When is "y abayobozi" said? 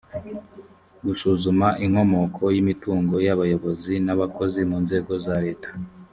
3.25-3.93